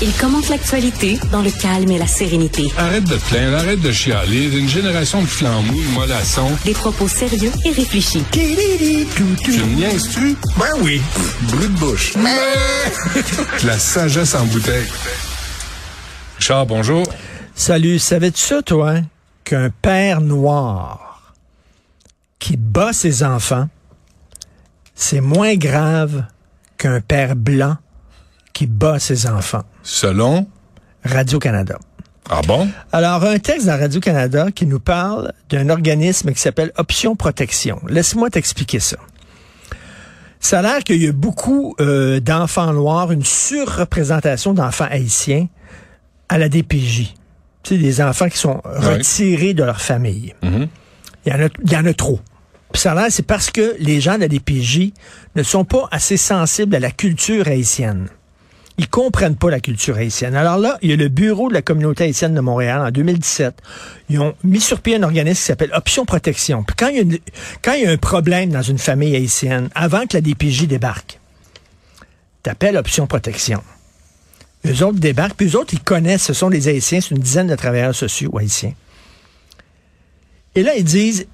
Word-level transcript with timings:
Il 0.00 0.12
commente 0.12 0.48
l'actualité 0.48 1.18
dans 1.32 1.42
le 1.42 1.50
calme 1.50 1.90
et 1.90 1.98
la 1.98 2.06
sérénité. 2.06 2.68
Arrête 2.76 3.02
de 3.02 3.16
te 3.16 3.28
plaindre, 3.30 3.56
arrête 3.56 3.80
de 3.80 3.90
chialer. 3.90 4.56
Une 4.56 4.68
génération 4.68 5.20
de 5.20 5.26
flambous, 5.26 5.74
de 5.74 5.88
mollassons. 5.88 6.52
Des 6.64 6.72
propos 6.72 7.08
sérieux 7.08 7.50
et 7.64 7.72
réfléchis. 7.72 8.22
Tu 8.30 8.38
me 8.38 9.74
niaises-tu? 9.74 10.36
Ben 10.56 10.66
oui. 10.82 11.02
Brut 11.48 11.72
de 11.74 11.78
bouche. 11.80 12.14
La 13.64 13.76
sagesse 13.76 14.36
en 14.36 14.46
bouteille. 14.46 14.86
Richard, 16.38 16.66
bonjour. 16.66 17.04
Salut, 17.56 17.98
savais-tu 17.98 18.40
ça, 18.40 18.62
toi, 18.62 18.90
hein, 18.90 19.04
qu'un 19.42 19.70
père 19.70 20.20
noir 20.20 21.34
qui 22.38 22.56
bat 22.56 22.92
ses 22.92 23.24
enfants, 23.24 23.68
c'est 24.94 25.20
moins 25.20 25.56
grave 25.56 26.24
qu'un 26.76 27.00
père 27.00 27.34
blanc 27.34 27.76
qui 28.52 28.68
bat 28.68 29.00
ses 29.00 29.26
enfants? 29.26 29.64
Selon. 29.88 30.46
Radio-Canada. 31.02 31.78
Ah 32.28 32.42
bon? 32.46 32.68
Alors, 32.92 33.24
un 33.24 33.38
texte 33.38 33.66
dans 33.66 33.78
Radio-Canada 33.78 34.48
qui 34.54 34.66
nous 34.66 34.80
parle 34.80 35.32
d'un 35.48 35.70
organisme 35.70 36.30
qui 36.32 36.40
s'appelle 36.40 36.72
Option 36.76 37.16
Protection. 37.16 37.80
Laisse-moi 37.88 38.28
t'expliquer 38.28 38.80
ça. 38.80 38.98
Ça 40.40 40.58
a 40.58 40.62
l'air 40.62 40.84
qu'il 40.84 41.02
y 41.02 41.08
a 41.08 41.12
beaucoup 41.12 41.74
euh, 41.80 42.20
d'enfants 42.20 42.74
noirs, 42.74 43.12
une 43.12 43.24
surreprésentation 43.24 44.52
d'enfants 44.52 44.88
haïtiens 44.90 45.48
à 46.28 46.36
la 46.36 46.50
DPJ. 46.50 47.14
Tu 47.62 47.76
sais, 47.76 47.78
des 47.78 48.02
enfants 48.02 48.28
qui 48.28 48.36
sont 48.36 48.60
retirés 48.64 49.54
de 49.54 49.64
leur 49.64 49.80
famille. 49.80 50.34
Mhm. 50.42 50.68
Il 51.24 51.32
y 51.32 51.34
en 51.34 51.46
a, 51.46 51.48
il 51.64 51.72
y 51.72 51.76
en 51.76 51.86
a 51.86 51.94
trop. 51.94 52.20
Puis 52.72 52.82
ça 52.82 52.92
a 52.92 52.94
l'air, 52.94 53.06
c'est 53.08 53.26
parce 53.26 53.50
que 53.50 53.74
les 53.78 54.02
gens 54.02 54.16
de 54.16 54.20
la 54.20 54.28
DPJ 54.28 54.92
ne 55.34 55.42
sont 55.42 55.64
pas 55.64 55.88
assez 55.90 56.18
sensibles 56.18 56.76
à 56.76 56.78
la 56.78 56.90
culture 56.90 57.48
haïtienne. 57.48 58.08
Ils 58.78 58.88
comprennent 58.88 59.36
pas 59.36 59.50
la 59.50 59.58
culture 59.58 59.96
haïtienne. 59.96 60.36
Alors 60.36 60.56
là, 60.56 60.78
il 60.82 60.90
y 60.90 60.92
a 60.92 60.96
le 60.96 61.08
bureau 61.08 61.48
de 61.48 61.54
la 61.54 61.62
communauté 61.62 62.04
haïtienne 62.04 62.34
de 62.34 62.40
Montréal 62.40 62.80
en 62.80 62.90
2017. 62.92 63.60
Ils 64.08 64.20
ont 64.20 64.34
mis 64.44 64.60
sur 64.60 64.80
pied 64.80 64.94
un 64.94 65.02
organisme 65.02 65.40
qui 65.40 65.46
s'appelle 65.46 65.72
Option 65.74 66.04
Protection. 66.04 66.62
Puis 66.62 66.76
quand 66.78 66.88
il, 66.88 67.20
y 67.80 67.86
a 67.86 67.90
un 67.90 67.96
problème 67.96 68.50
dans 68.50 68.62
une 68.62 68.78
famille 68.78 69.16
haïtienne, 69.16 69.68
avant 69.74 70.06
que 70.06 70.16
la 70.16 70.20
DPJ 70.20 70.68
débarque, 70.68 71.18
t'appelles 72.44 72.76
Option 72.76 73.08
Protection. 73.08 73.62
Eux 74.66 74.84
autres 74.84 74.98
débarquent, 74.98 75.36
puis 75.36 75.48
eux 75.48 75.56
autres, 75.56 75.74
ils 75.74 75.82
connaissent, 75.82 76.24
ce 76.24 76.32
sont 76.32 76.50
des 76.50 76.68
Haïtiens, 76.68 77.00
c'est 77.00 77.14
une 77.14 77.20
dizaine 77.20 77.46
de 77.46 77.56
travailleurs 77.56 77.94
sociaux 77.94 78.36
haïtiens. 78.38 78.74
Et 80.54 80.62
là, 80.62 80.74
ils 80.76 80.84
disent, 80.84 81.26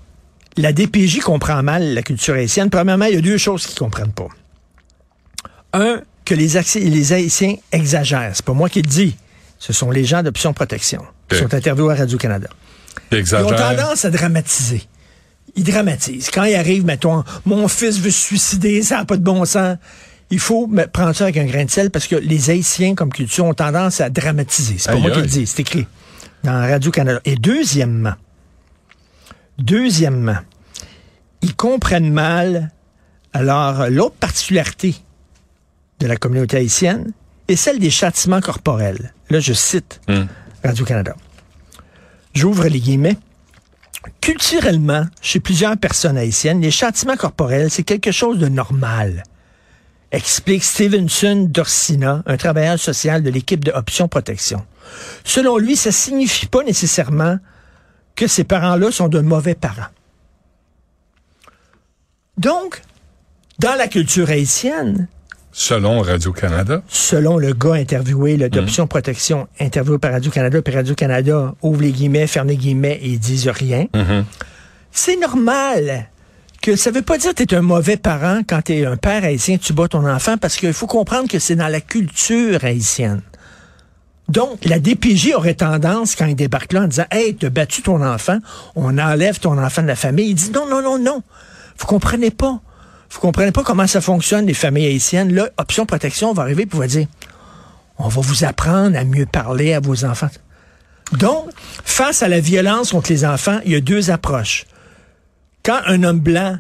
la 0.56 0.72
DPJ 0.72 1.20
comprend 1.20 1.62
mal 1.62 1.94
la 1.94 2.02
culture 2.02 2.34
haïtienne. 2.34 2.70
Premièrement, 2.70 3.06
il 3.06 3.14
y 3.14 3.18
a 3.18 3.22
deux 3.22 3.38
choses 3.38 3.66
qu'ils 3.66 3.78
comprennent 3.78 4.12
pas. 4.12 4.28
Un, 5.72 6.02
que 6.24 6.34
les, 6.34 6.56
Haïti- 6.56 6.80
les 6.80 7.12
Haïtiens 7.12 7.56
exagèrent. 7.72 8.32
C'est 8.34 8.44
pas 8.44 8.52
moi 8.52 8.68
qui 8.68 8.82
le 8.82 8.88
dis. 8.88 9.16
Ce 9.58 9.72
sont 9.72 9.90
les 9.90 10.04
gens 10.04 10.22
d'Option 10.22 10.52
Protection 10.52 11.02
qui 11.28 11.36
sont 11.38 11.54
interviewés 11.54 11.92
à 11.92 11.96
Radio-Canada. 11.96 12.48
Il 13.12 13.18
Ils 13.18 13.34
ont 13.34 13.48
tendance 13.76 14.04
à 14.04 14.10
dramatiser. 14.10 14.82
Ils 15.56 15.64
dramatisent. 15.64 16.30
Quand 16.32 16.44
ils 16.44 16.54
arrivent, 16.54 16.84
mettons, 16.84 17.22
mon 17.44 17.68
fils 17.68 17.98
veut 17.98 18.10
se 18.10 18.20
suicider, 18.20 18.82
ça 18.82 18.98
n'a 18.98 19.04
pas 19.04 19.16
de 19.16 19.22
bon 19.22 19.44
sens. 19.44 19.76
Il 20.30 20.38
faut 20.40 20.68
prendre 20.92 21.14
ça 21.14 21.24
avec 21.24 21.36
un 21.36 21.44
grain 21.44 21.64
de 21.64 21.70
sel 21.70 21.90
parce 21.90 22.06
que 22.08 22.16
les 22.16 22.50
Haïtiens, 22.50 22.94
comme 22.94 23.10
culture, 23.12 23.44
ont 23.44 23.54
tendance 23.54 24.00
à 24.00 24.10
dramatiser. 24.10 24.76
C'est 24.78 24.90
pas 24.90 24.96
moi 24.98 25.10
qui 25.10 25.20
le 25.20 25.26
dis, 25.26 25.46
c'est 25.46 25.60
écrit 25.60 25.86
dans 26.42 26.52
Radio-Canada. 26.60 27.20
Et 27.24 27.36
deuxièmement, 27.36 28.14
deuxièmement, 29.58 30.38
ils 31.42 31.54
comprennent 31.54 32.12
mal, 32.12 32.70
alors, 33.32 33.88
l'autre 33.90 34.16
particularité 34.16 34.94
de 36.04 36.08
la 36.08 36.16
communauté 36.16 36.58
haïtienne 36.58 37.12
est 37.48 37.56
celle 37.56 37.78
des 37.78 37.88
châtiments 37.88 38.42
corporels. 38.42 39.14
Là, 39.30 39.40
je 39.40 39.54
cite 39.54 40.02
Hum. 40.06 40.28
Radio-Canada. 40.62 41.16
J'ouvre 42.34 42.66
les 42.68 42.78
guillemets. 42.80 43.16
Culturellement, 44.20 45.06
chez 45.22 45.40
plusieurs 45.40 45.78
personnes 45.78 46.18
haïtiennes, 46.18 46.60
les 46.60 46.70
châtiments 46.70 47.16
corporels, 47.16 47.70
c'est 47.70 47.84
quelque 47.84 48.12
chose 48.12 48.38
de 48.38 48.48
normal. 48.48 49.22
Explique 50.12 50.62
Stevenson 50.62 51.48
Dorsina, 51.50 52.22
un 52.26 52.36
travailleur 52.36 52.78
social 52.78 53.22
de 53.22 53.30
l'équipe 53.30 53.64
de 53.64 53.72
Option 53.72 54.06
Protection. 54.06 54.64
Selon 55.24 55.56
lui, 55.56 55.74
ça 55.74 55.90
signifie 55.90 56.46
pas 56.46 56.62
nécessairement 56.64 57.38
que 58.14 58.26
ces 58.26 58.44
parents-là 58.44 58.92
sont 58.92 59.08
de 59.08 59.20
mauvais 59.20 59.54
parents. 59.54 59.90
Donc, 62.36 62.82
dans 63.58 63.74
la 63.74 63.88
culture 63.88 64.28
haïtienne, 64.28 65.08
Selon 65.56 66.00
Radio-Canada. 66.00 66.82
selon 66.88 67.38
le 67.38 67.52
gars 67.52 67.74
interviewé, 67.74 68.36
le 68.36 68.48
d'Option 68.48 68.88
Protection, 68.88 69.46
interviewé 69.60 69.98
par 69.98 70.10
Radio-Canada, 70.10 70.60
puis 70.60 70.74
Radio-Canada 70.74 71.54
ouvre 71.62 71.80
les 71.80 71.92
guillemets, 71.92 72.26
ferme 72.26 72.48
les 72.48 72.56
guillemets 72.56 72.98
et 73.00 73.10
ils 73.10 73.20
disent 73.20 73.48
rien. 73.48 73.86
Mhm. 73.94 74.24
C'est 74.90 75.16
normal 75.16 76.08
que 76.60 76.74
ça 76.74 76.90
veut 76.90 77.02
pas 77.02 77.18
dire 77.18 77.34
que 77.34 77.44
tu 77.44 77.54
es 77.54 77.58
un 77.58 77.62
mauvais 77.62 77.96
parent 77.96 78.40
quand 78.44 78.62
tu 78.62 78.72
es 78.72 78.84
un 78.84 78.96
père 78.96 79.22
haïtien, 79.22 79.56
tu 79.56 79.72
bats 79.72 79.86
ton 79.86 80.04
enfant, 80.08 80.38
parce 80.38 80.56
qu'il 80.56 80.72
faut 80.72 80.88
comprendre 80.88 81.28
que 81.28 81.38
c'est 81.38 81.54
dans 81.54 81.68
la 81.68 81.80
culture 81.80 82.64
haïtienne. 82.64 83.22
Donc, 84.28 84.64
la 84.64 84.80
DPJ 84.80 85.34
aurait 85.36 85.54
tendance, 85.54 86.16
quand 86.16 86.26
il 86.26 86.34
débarque 86.34 86.72
là, 86.72 86.82
en 86.82 86.86
disant 86.88 87.04
Hey, 87.12 87.36
t'as 87.36 87.50
battu 87.50 87.82
ton 87.82 88.02
enfant, 88.02 88.38
on 88.74 88.98
enlève 88.98 89.38
ton 89.38 89.56
enfant 89.56 89.82
de 89.82 89.86
la 89.86 89.96
famille. 89.96 90.30
Il 90.30 90.34
dit 90.34 90.50
Non, 90.50 90.68
non, 90.68 90.82
non, 90.82 90.98
non. 90.98 91.22
Vous 91.78 91.86
comprenez 91.86 92.30
pas. 92.32 92.60
Vous 93.14 93.20
comprenez 93.20 93.52
pas 93.52 93.62
comment 93.62 93.86
ça 93.86 94.00
fonctionne, 94.00 94.46
les 94.46 94.54
familles 94.54 94.86
haïtiennes? 94.86 95.32
Là, 95.32 95.48
Option 95.56 95.86
Protection 95.86 96.32
va 96.32 96.42
arriver 96.42 96.64
et 96.64 96.76
va 96.76 96.86
dire 96.88 97.06
On 97.96 98.08
va 98.08 98.20
vous 98.20 98.42
apprendre 98.44 98.98
à 98.98 99.04
mieux 99.04 99.24
parler 99.24 99.72
à 99.72 99.78
vos 99.78 100.04
enfants. 100.04 100.30
Donc, 101.12 101.48
face 101.84 102.24
à 102.24 102.28
la 102.28 102.40
violence 102.40 102.90
contre 102.90 103.12
les 103.12 103.24
enfants, 103.24 103.60
il 103.64 103.70
y 103.70 103.76
a 103.76 103.80
deux 103.80 104.10
approches. 104.10 104.64
Quand 105.64 105.78
un 105.86 106.02
homme 106.02 106.18
blanc 106.18 106.58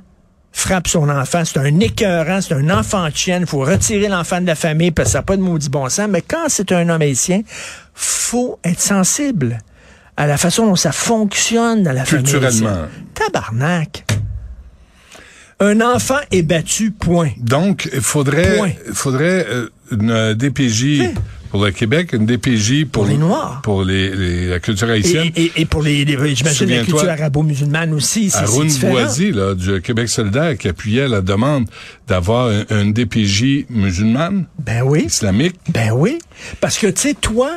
frappe 0.52 0.86
son 0.86 1.08
enfant, 1.08 1.42
c'est 1.44 1.58
un 1.58 1.80
écœurant, 1.80 2.40
c'est 2.40 2.54
un 2.54 2.70
enfant 2.70 3.08
de 3.08 3.16
chienne, 3.16 3.42
il 3.42 3.48
faut 3.48 3.58
retirer 3.58 4.06
l'enfant 4.06 4.40
de 4.40 4.46
la 4.46 4.54
famille 4.54 4.92
parce 4.92 5.08
que 5.08 5.12
ça 5.14 5.18
n'a 5.18 5.22
pas 5.22 5.36
de 5.36 5.42
maudit 5.42 5.70
bon 5.70 5.88
sens. 5.88 6.06
Mais 6.08 6.22
quand 6.22 6.44
c'est 6.46 6.70
un 6.70 6.88
homme 6.88 7.02
haïtien, 7.02 7.42
faut 7.94 8.60
être 8.62 8.80
sensible 8.80 9.58
à 10.16 10.28
la 10.28 10.36
façon 10.36 10.66
dont 10.66 10.76
ça 10.76 10.92
fonctionne 10.92 11.82
dans 11.82 11.92
la 11.92 12.04
famille 12.04 12.30
Culturellement. 12.30 12.86
Tabarnak. 13.12 14.04
Un 15.64 15.80
enfant 15.80 16.18
est 16.30 16.42
battu, 16.42 16.90
point. 16.90 17.30
Donc, 17.38 17.88
il 17.92 18.00
faudrait, 18.00 18.56
Point. 18.58 18.72
faudrait 18.92 19.46
euh, 19.48 19.68
une 19.92 20.34
DPJ 20.34 21.10
pour 21.50 21.64
le 21.64 21.70
Québec, 21.70 22.12
une 22.12 22.26
DPJ 22.26 22.84
pour, 22.84 23.04
Pour 23.04 23.06
les 23.06 23.16
Noirs. 23.16 23.60
pour 23.62 23.84
les, 23.84 24.10
les- 24.14 24.48
la 24.48 24.58
culture 24.60 24.90
haïtienne. 24.90 25.30
et- 25.36 25.52
et 25.56 25.64
pour 25.64 25.82
les, 25.82 26.04
les- 26.04 26.34
j'imagine 26.34 26.68
la 26.68 26.82
culture 26.84 27.08
arabo-musulmane 27.08 27.94
aussi, 27.94 28.24
différent. 28.26 28.90
Boisy, 28.90 29.30
là, 29.32 29.54
du 29.54 29.80
Québec 29.80 30.08
solidaire, 30.08 30.58
qui 30.58 30.68
appuyait 30.68 31.08
la 31.08 31.20
demande 31.20 31.66
d'avoir 32.08 32.48
un- 32.70 32.82
une 32.82 32.92
DPJ 32.92 33.66
musulmane, 33.70 34.46
Ben 34.58 34.82
oui. 34.82 35.04
islamique. 35.06 35.56
Ben 35.70 35.92
oui. 35.92 36.18
Parce 36.60 36.76
que, 36.76 36.88
tu 36.88 37.00
sais, 37.00 37.14
toi, 37.14 37.50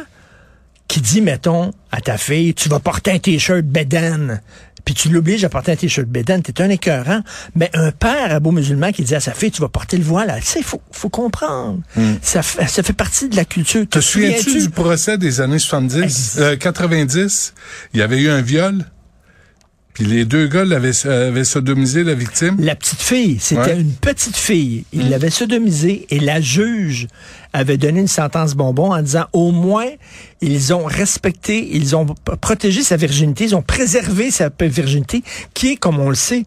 qui 0.87 1.01
dis, 1.01 1.19
mettons, 1.21 1.73
à 1.91 1.99
ta 1.99 2.17
fille, 2.17 2.53
tu 2.53 2.69
vas 2.69 2.79
porter 2.79 3.11
un 3.11 3.19
t-shirt 3.19 3.63
Bédan, 3.65 4.39
puis 4.87 4.93
tu 4.93 5.09
l'obliges 5.09 5.43
à 5.43 5.49
porter 5.49 5.73
un 5.73 5.75
t-shirt 5.75 6.07
Bédan, 6.07 6.39
t'es 6.39 6.61
un 6.61 6.69
écœurant. 6.69 7.19
Mais 7.55 7.69
un 7.73 7.91
père 7.91 8.33
à 8.33 8.39
beau 8.39 8.51
musulman 8.51 8.93
qui 8.93 9.03
dit 9.03 9.15
à 9.15 9.19
sa 9.19 9.33
fille, 9.33 9.51
tu 9.51 9.59
vas 9.61 9.67
porter 9.67 9.97
le 9.97 10.03
voile, 10.05 10.33
tu 10.39 10.45
sais, 10.47 10.61
faut, 10.63 10.81
faut 10.93 11.09
comprendre. 11.09 11.81
Ça, 12.21 12.41
fait, 12.41 12.65
ça 12.67 12.83
fait 12.83 12.93
partie 12.93 13.27
de 13.27 13.35
la 13.35 13.43
culture. 13.43 13.85
Te 13.89 13.99
souviens-tu 13.99 14.43
souviens-tu? 14.43 14.61
du 14.67 14.69
procès 14.69 15.17
des 15.17 15.41
années 15.41 15.59
70, 15.59 16.01
Ex- 16.01 16.35
euh, 16.37 16.55
90? 16.55 17.53
Il 17.93 17.99
y 17.99 18.01
avait 18.01 18.21
eu 18.21 18.29
un 18.29 18.41
viol? 18.41 18.85
Puis 19.97 20.05
les 20.05 20.25
deux 20.25 20.45
gars 20.45 20.63
l'avaient 20.63 21.07
avaient 21.07 21.43
sodomisé 21.43 22.03
la 22.03 22.13
victime? 22.13 22.55
La 22.59 22.75
petite 22.75 23.01
fille, 23.01 23.37
c'était 23.39 23.61
Ouais. 23.73 23.79
une 23.79 23.93
petite 23.93 24.37
fille. 24.37 24.83
Il 24.93 25.07
Mm. 25.07 25.09
l'avait 25.09 25.29
sodomisée 25.31 26.05
et 26.11 26.19
la 26.19 26.39
juge 26.39 27.07
avait 27.51 27.77
donné 27.77 28.01
une 28.01 28.07
sentence 28.07 28.53
bonbon 28.53 28.93
en 28.93 29.01
disant 29.01 29.25
au 29.33 29.51
moins 29.51 29.87
ils 30.39 30.71
ont 30.71 30.85
respecté, 30.85 31.67
ils 31.75 31.95
ont 31.95 32.05
protégé 32.39 32.83
sa 32.83 32.95
virginité, 32.95 33.45
ils 33.45 33.55
ont 33.55 33.63
préservé 33.63 34.29
sa 34.29 34.51
virginité, 34.59 35.23
qui 35.55 35.69
est, 35.71 35.75
comme 35.77 35.97
on 35.99 36.09
le 36.09 36.15
sait, 36.15 36.45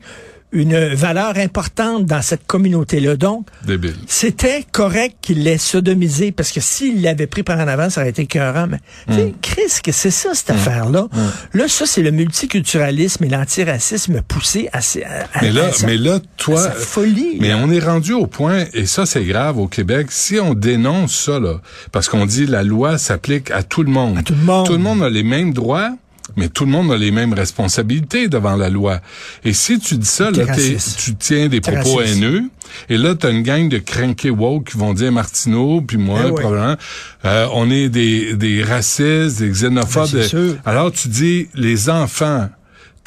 une 0.53 0.77
valeur 0.95 1.37
importante 1.39 2.07
dans 2.07 2.23
cette 2.23 2.47
communauté-là. 2.47 3.17
Donc, 3.17 3.47
Débile. 3.65 3.95
c'était 4.09 4.65
correct 4.73 5.17
qu'il 5.23 5.45
l'ait 5.45 5.59
sodomisé 5.59 6.33
parce 6.33 6.51
que 6.51 6.61
s'il 6.61 7.03
l'avait 7.03 7.27
pris 7.29 7.43
par 7.43 7.59
en 7.59 7.69
avant, 7.69 7.89
ça 7.91 8.01
aurait 8.01 8.11
été 8.11 8.23
écœurant. 8.23 8.67
Mais, 8.69 8.79
tu 9.07 9.13
Mm. 9.13 9.17
sais, 9.17 9.35
Chris, 9.43 9.81
que 9.85 9.93
c'est 9.93 10.11
ça, 10.11 10.31
cette 10.35 10.51
affaire-là? 10.51 11.09
Là, 11.55 11.69
ça, 11.69 11.87
c'est 11.87 12.03
le 12.03 12.11
multiculturalisme 12.11 13.25
et 13.25 13.29
l'antiracisme 13.29 14.23
poussé 14.27 14.69
à, 14.73 14.79
à, 14.79 15.39
à- 15.39 15.43
Mais 15.43 15.53
là, 15.53 15.67
à 15.67 15.73
sa- 15.73 15.87
mais 15.87 15.97
là, 15.97 16.15
à 16.17 16.21
toi, 16.37 16.61
sa 16.63 16.73
folie. 16.73 17.37
mais 17.41 17.49
là. 17.51 17.59
on 17.63 17.71
est 17.71 17.79
rendu 17.81 18.13
au 18.13 18.27
point, 18.27 18.65
et 18.75 18.87
ça 18.87 19.07
c'est 19.07 19.25
grave 19.25 19.59
au 19.59 19.69
Québec, 19.69 20.09
si 20.11 20.39
on 20.41 20.55
dénonce 20.55 21.15
ça, 21.15 21.39
là, 21.39 21.61
parce 21.93 22.09
qu'on 22.09 22.27
dit 22.27 22.47
la 22.47 22.63
loi 22.63 22.99
s'applique 22.99 23.51
à 23.51 23.63
tout 23.63 23.83
le 23.83 23.91
monde. 23.91 24.19
À 24.19 24.23
tout 24.23 24.35
le 24.35 24.45
monde. 24.45 24.67
Tout 24.67 24.73
le 24.73 24.79
monde 24.79 25.03
a 25.03 25.09
les 25.11 25.23
mêmes 25.23 25.53
droits. 25.53 25.91
Mais 26.37 26.49
tout 26.49 26.65
le 26.65 26.71
monde 26.71 26.93
a 26.93 26.97
les 26.97 27.11
mêmes 27.11 27.33
responsabilités 27.33 28.29
devant 28.29 28.57
la 28.57 28.69
loi. 28.71 29.01
Et 29.45 29.53
si 29.53 29.79
tu 29.79 29.97
dis 29.97 30.07
ça, 30.07 30.31
là, 30.31 30.45
tu 30.55 31.15
tiens 31.17 31.49
des 31.49 31.61
propos 31.61 31.97
raciste. 31.97 32.17
haineux, 32.17 32.45
et 32.89 32.97
là, 32.99 33.15
t'as 33.15 33.31
une 33.31 33.43
gang 33.43 33.69
de 33.69 33.79
cranky 33.79 34.31
woke 34.31 34.71
qui 34.71 34.79
vont 34.79 34.95
dire 34.95 35.11
Martineau, 35.13 35.81
puis 35.81 35.97
moi, 35.97 36.21
Eh 36.27 36.31
oui. 36.31 36.41
probablement, 36.41 36.77
euh, 37.25 37.47
on 37.53 37.71
est 37.71 37.89
des, 37.89 38.35
des 38.37 38.63
racistes, 38.63 39.39
des 39.41 39.49
xénophobes. 39.51 40.11
Ben. 40.13 40.59
Alors, 40.65 40.93
tu 40.93 41.09
dis, 41.09 41.49
les 41.55 41.91
enfants, 41.91 42.49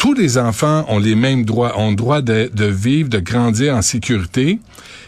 tous 0.04 0.14
les 0.14 0.38
enfants 0.38 0.84
ont 0.90 1.00
les 1.00 1.16
mêmes 1.16 1.46
droits, 1.46 1.80
ont 1.80 1.92
le 1.92 1.96
droit 1.96 2.22
de, 2.22 2.52
de 2.54 2.66
vivre, 2.66 3.08
de 3.08 3.20
grandir 3.20 3.74
en 3.74 3.82
sécurité 3.82 4.60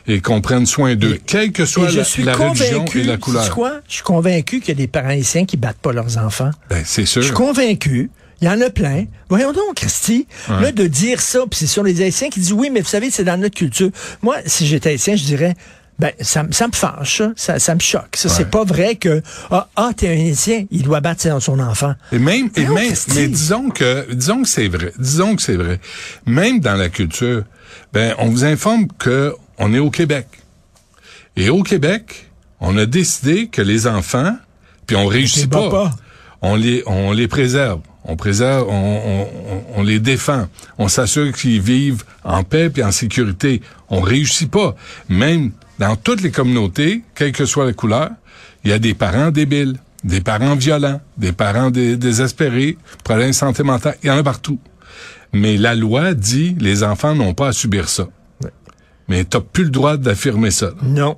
et 0.08 0.22
qu'on 0.22 0.40
prenne 0.40 0.66
soin 0.66 0.96
d'eux, 0.96 1.20
quelle 1.26 1.52
que 1.52 1.66
soit 1.66 1.92
la, 1.92 2.34
religion 2.34 2.86
et 2.86 3.04
la 3.04 3.18
couleur. 3.18 3.50
quoi? 3.50 3.82
Je 3.90 3.96
suis 3.96 4.04
convaincu 4.04 4.62
qu'il 4.62 4.70
y 4.70 4.72
a 4.72 4.76
des 4.76 4.88
parents 4.88 5.10
haïtiens 5.10 5.44
qui 5.44 5.58
battent 5.58 5.82
pas 5.82 5.92
leurs 5.92 6.18
enfants. 6.18 6.52
Ben, 6.70 6.82
c'est 6.86 7.06
sûr. 7.06 7.22
Je 7.22 7.28
suis 7.28 7.36
convaincu. 7.36 8.10
Il 8.40 8.48
y 8.48 8.50
en 8.50 8.62
a 8.62 8.70
plein. 8.70 9.04
Voyons 9.28 9.52
donc, 9.52 9.76
Christy. 9.76 10.28
Là, 10.48 10.72
de 10.72 10.88
dire 10.88 11.20
ça, 11.20 11.40
puis 11.42 11.60
c'est 11.60 11.68
sur 11.68 11.84
les 11.84 12.02
Haïtiens 12.02 12.30
qui 12.30 12.40
disent 12.40 12.54
oui, 12.54 12.70
mais 12.72 12.80
vous 12.80 12.88
savez, 12.88 13.12
c'est 13.12 13.26
dans 13.26 13.38
notre 13.38 13.56
culture. 13.56 13.90
Moi, 14.22 14.38
si 14.46 14.66
j'étais 14.66 14.92
Haïtien, 14.92 15.18
je 15.18 15.26
dirais, 15.26 15.56
ben, 15.98 16.12
ça, 16.20 16.44
me- 16.44 16.52
ça 16.52 16.68
me 16.68 16.74
fâche, 16.74 17.18
ça. 17.20 17.32
ça, 17.36 17.60
ça 17.60 17.74
me 17.76 17.80
choque. 17.80 18.16
Ça, 18.16 18.28
c'est 18.30 18.50
pas 18.50 18.64
vrai 18.64 18.96
que, 18.96 19.22
ah, 19.52 19.68
ah 19.76 19.92
t'es 19.96 20.08
un 20.10 20.12
Haïtien, 20.12 20.66
il 20.72 20.84
doit 20.84 21.00
battre 21.00 21.22
son- 21.22 21.40
son 21.40 21.60
enfant. 21.60 21.94
Et 22.12 22.20
même, 22.20 22.50
et 22.56 22.66
même, 22.66 22.94
mais 23.16 23.28
disons 23.28 23.70
que, 23.70 24.12
disons 24.14 24.42
que 24.44 24.50
c'est 24.50 24.68
vrai. 24.68 24.92
Disons 25.00 25.36
que 25.36 25.42
c'est 25.42 25.56
vrai. 25.56 25.80
Même 26.26 26.60
dans 26.60 26.76
la 26.76 26.90
culture, 26.90 27.44
ben, 27.94 28.14
on 28.18 28.28
vous 28.30 28.44
informe 28.44 28.88
que 29.00 29.34
on 29.58 29.74
est 29.74 29.80
au 29.80 29.90
Québec. 29.90 30.28
Et 31.38 31.50
au 31.50 31.64
Québec, 31.64 32.30
on 32.60 32.78
a 32.78 32.86
décidé 32.86 33.48
que 33.48 33.62
les 33.62 33.88
enfants, 33.88 34.36
puis 34.88 34.96
on 34.96 35.06
réussit 35.08 35.50
pas, 35.50 35.70
pas. 35.70 35.92
on 36.42 36.56
les, 36.56 36.84
on 36.88 37.12
les 37.12 37.28
préserve. 37.28 37.80
On 38.08 38.16
préserve, 38.16 38.68
on, 38.70 38.74
on, 38.74 39.80
on- 39.80 39.84
les 39.84 40.00
défend. 40.00 40.48
On 40.78 40.88
s'assure 40.88 41.32
qu'ils 41.34 41.60
vivent 41.62 42.04
en 42.24 42.44
paix 42.44 42.70
puis 42.70 42.84
en 42.84 42.92
sécurité. 42.92 43.62
On 43.90 44.00
réussit 44.00 44.50
pas. 44.52 44.76
Même 45.10 45.52
dans 45.80 45.96
toutes 45.96 46.22
les 46.22 46.32
communautés, 46.32 47.04
quelle 47.16 47.32
que 47.32 47.46
soit 47.46 47.66
la 47.66 47.74
couleur, 47.74 48.10
il 48.64 48.70
y 48.72 48.74
a 48.74 48.80
des 48.80 48.94
parents 48.94 49.32
débiles, 49.32 49.78
des 50.04 50.22
parents 50.22 50.56
violents, 50.56 51.02
des 51.18 51.32
parents 51.32 51.70
dé- 51.72 51.98
désespérés, 51.98 52.78
problèmes 53.04 53.30
de 53.30 53.36
santé 53.36 53.64
mentale. 53.64 53.98
Il 54.04 54.08
y 54.08 54.12
en 54.12 54.18
a 54.18 54.24
partout. 54.24 54.60
Mais 55.34 55.58
la 55.58 55.76
loi 55.76 56.14
dit 56.14 56.56
les 56.60 56.84
enfants 56.84 57.14
n'ont 57.16 57.34
pas 57.34 57.50
à 57.50 57.52
subir 57.52 57.90
ça. 57.90 58.08
Mais 59.08 59.24
t'as 59.24 59.42
plus 59.42 59.66
le 59.66 59.70
droit 59.70 59.98
d'affirmer 59.98 60.50
ça. 60.52 60.68
là. 60.68 60.74
Non. 60.84 61.18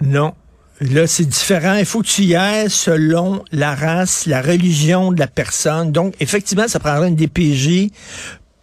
Non. 0.00 0.34
Là, 0.80 1.06
c'est 1.06 1.26
différent. 1.26 1.74
Il 1.74 1.84
faut 1.84 2.00
que 2.00 2.06
tu 2.06 2.22
y 2.22 2.34
ailles 2.34 2.70
selon 2.70 3.44
la 3.52 3.74
race, 3.74 4.24
la 4.26 4.40
religion 4.40 5.12
de 5.12 5.20
la 5.20 5.26
personne. 5.26 5.92
Donc, 5.92 6.14
effectivement, 6.20 6.66
ça 6.68 6.80
prendrait 6.80 7.08
une 7.08 7.16
DPJ 7.16 7.90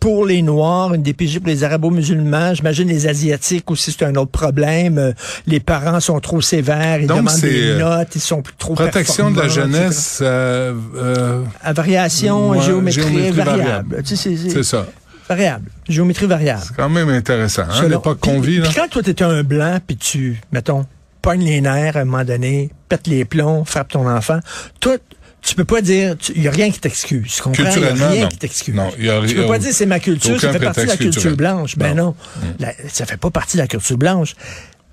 pour 0.08 0.26
les 0.26 0.42
Noirs, 0.42 0.94
une 0.94 1.04
DPJ 1.04 1.40
pour 1.40 1.50
les 1.50 1.66
Arabo-musulmans. 1.66 2.54
J'imagine 2.54 2.88
les 2.88 3.08
Asiatiques 3.08 3.70
aussi, 3.70 3.92
c'est 3.92 4.06
un 4.06 4.16
autre 4.16 4.32
problème. 4.32 4.98
Euh, 4.98 5.12
Les 5.48 5.60
parents 5.60 6.00
sont 6.00 6.18
trop 6.22 6.40
sévères, 6.40 7.02
ils 7.02 7.08
Donc, 7.08 7.18
demandent 7.18 7.34
c'est, 7.36 7.50
des 7.50 7.70
euh, 7.72 7.80
notes, 7.80 8.16
ils 8.16 8.22
sont 8.22 8.42
trop 8.58 8.74
Protection 8.74 9.32
de 9.32 9.38
la 9.42 9.50
jeunesse, 9.50 10.20
euh, 10.22 10.74
euh, 10.96 11.44
À 11.62 11.74
variation, 11.74 12.52
Ouais, 12.52 12.62
géométrie, 12.62 13.02
géométrie 13.02 13.32
variable. 13.32 13.64
variable. 13.64 14.04
Tu 14.06 14.16
sais, 14.16 14.38
c'est- 14.38 14.50
c'est 14.50 14.64
ça. 14.64 14.86
variable. 15.28 15.70
Géométrie 15.90 16.26
variable. 16.26 16.62
quand 16.78 16.88
même 16.90 17.10
intéressant. 17.10 17.64
Hein, 17.64 17.74
Selon- 17.76 17.90
l'époque 17.90 18.20
qu'on 18.22 18.40
vit, 18.40 18.60
là. 18.60 18.70
quand 18.74 18.88
toi, 18.90 19.04
t'étais 19.04 19.26
un 19.26 19.44
blanc, 19.44 19.78
puis 19.86 19.98
tu, 19.98 20.42
mettons, 20.54 20.86
pognes 21.22 21.44
les 21.44 21.60
nerfs 21.60 21.98
à 21.98 22.00
un 22.00 22.06
moment 22.06 22.24
donné, 22.24 22.70
pète 22.88 23.08
les 23.08 23.26
plombs, 23.26 23.66
frappe 23.66 23.90
ton 23.90 24.08
enfant, 24.10 24.40
toi, 24.80 24.96
tu 25.48 25.56
peux 25.56 25.66
pas 25.66 25.82
dire, 25.82 26.16
il 26.36 26.42
y 26.44 26.48
a 26.48 26.52
rien 26.52 26.70
qui 26.72 26.80
t'excuse. 26.80 27.40
Il 27.46 27.48
y 27.48 27.50
a 27.50 27.52
Culturellement, 27.72 28.10
rien 28.10 28.24
non. 28.24 28.28
qui 28.30 28.38
t'excuse. 28.38 28.78
A 28.78 28.90
tu 28.92 29.00
rien- 29.10 29.22
peux 29.36 29.48
pas 29.48 29.60
dire 29.60 29.74
c'est 29.74 29.86
ma 29.86 30.00
culture, 30.00 30.40
ça 30.40 30.52
fait 30.52 30.60
partie 30.60 30.82
de 30.82 30.86
la 30.88 30.98
culture 30.98 31.12
culturel. 31.22 31.36
blanche. 31.38 31.78
Ben 31.78 31.96
non. 31.96 32.06
Non. 32.06 32.16
La- 32.60 32.74
ça 32.92 33.06
fait 33.06 33.18
pas 33.18 33.30
partie 33.30 33.56
de 33.58 33.62
la 33.62 33.68
culture 33.68 33.98
blanche. 33.98 34.36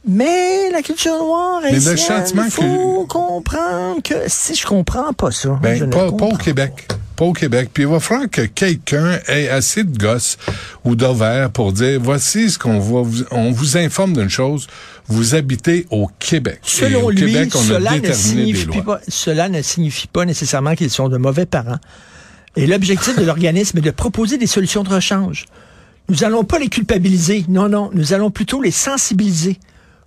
Mais 0.06 0.71
la 0.71 0.83
culture 0.83 1.17
noire, 1.17 1.61
Mais 1.62 1.71
le 1.71 1.77
haïtienne, 1.77 1.97
châtiment 1.97 2.43
il 2.45 2.51
faut 2.51 3.06
comprendre 3.09 4.03
que 4.03 4.15
si 4.27 4.55
je 4.55 4.67
comprends 4.67 5.12
pas 5.15 5.31
ça, 5.31 5.59
Ben, 5.62 5.77
je 5.79 5.85
ne 5.87 5.91
pas, 5.93 6.06
au 6.09 6.37
Québec. 6.37 6.73
Pas 6.89 6.95
au 7.20 7.32
Québec. 7.32 7.70
Puis 7.72 7.84
il 7.84 7.88
va 7.88 8.00
falloir 8.00 8.28
que 8.28 8.43
quelqu'un 8.43 9.19
ait 9.28 9.49
assez 9.49 9.84
de 9.84 9.96
gosses 9.96 10.37
ou 10.84 10.96
d'ovaires 10.96 11.50
pour 11.50 11.72
dire 11.72 12.00
voici 12.00 12.50
ce 12.50 12.58
qu'on 12.58 12.78
va 12.78 13.02
vous, 13.02 13.25
on 13.31 13.52
vous 13.52 13.76
informe 13.76 14.14
d'une 14.14 14.31
chose. 14.31 14.66
Vous 15.06 15.34
habitez 15.34 15.87
au 15.90 16.08
Québec. 16.19 16.61
Selon 16.62 17.05
au 17.05 17.11
lui, 17.11 17.26
Québec, 17.26 17.52
on 17.55 17.61
a 17.61 17.62
cela, 17.62 17.94
ne 17.96 18.00
des 18.00 18.14
signifie 18.14 18.66
lois. 18.66 18.82
pas, 18.84 19.00
cela 19.08 19.49
ne 19.49 19.61
signifie 19.61 20.06
pas 20.06 20.25
nécessairement 20.25 20.75
qu'ils 20.75 20.90
sont 20.90 21.08
de 21.08 21.19
mauvais 21.19 21.46
parents. 21.46 21.78
Et 22.56 22.66
l'objectif 22.66 23.16
de 23.16 23.25
l'organisme 23.25 23.78
est 23.78 23.82
de 23.82 23.90
proposer 23.90 24.38
des 24.38 24.46
solutions 24.46 24.82
de 24.82 24.88
rechange. 24.88 25.46
Nous 26.08 26.16
n'allons 26.16 26.44
pas 26.44 26.58
les 26.58 26.69
culpabiliser. 26.69 27.44
Non, 27.49 27.69
non. 27.69 27.90
Nous 27.93 28.12
allons 28.12 28.31
plutôt 28.31 28.62
les 28.62 28.70
sensibiliser 28.70 29.58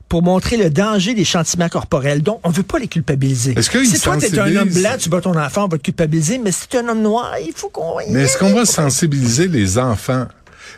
pour 0.09 0.23
montrer 0.23 0.57
le 0.57 0.69
danger 0.69 1.13
des 1.13 1.25
chantiments 1.25 1.69
corporels. 1.69 2.21
Donc, 2.21 2.39
on 2.43 2.49
veut 2.49 2.63
pas 2.63 2.79
les 2.79 2.87
culpabiliser. 2.87 3.53
Est-ce 3.57 3.83
si 3.83 3.99
toi, 3.99 4.17
t'es 4.17 4.37
un 4.39 4.55
homme 4.55 4.69
blanc, 4.69 4.95
tu 4.99 5.09
bats 5.09 5.21
ton 5.21 5.37
enfant, 5.37 5.65
on 5.65 5.67
va 5.67 5.77
te 5.77 5.83
culpabiliser. 5.83 6.37
Mais 6.37 6.51
si 6.51 6.67
tu 6.67 6.77
es 6.77 6.79
un 6.79 6.87
homme 6.87 7.01
noir, 7.01 7.33
il 7.45 7.53
faut 7.53 7.69
qu'on... 7.69 7.97
Mais 8.09 8.23
est-ce 8.23 8.37
qu'on 8.37 8.53
va 8.53 8.65
sensibiliser 8.65 9.47
les 9.47 9.77
enfants? 9.77 10.27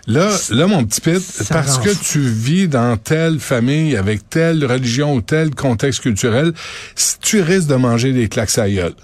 Là, 0.08 0.36
là, 0.50 0.68
mon 0.68 0.84
petit 0.86 1.02
Pete, 1.02 1.24
parce 1.50 1.78
que 1.78 1.90
tu 1.90 2.20
vis 2.20 2.68
dans 2.68 2.98
telle 2.98 3.40
famille, 3.40 3.96
avec 3.96 4.28
telle 4.30 4.66
religion 4.66 5.14
ou 5.14 5.22
tel 5.22 5.54
contexte 5.54 6.02
culturel, 6.02 6.54
si 6.96 7.20
tu 7.20 7.42
risques 7.42 7.68
de 7.68 7.76
manger 7.76 8.14
des 8.14 8.28
claques 8.28 8.58
à 8.58 8.70
gueule. 8.70 8.96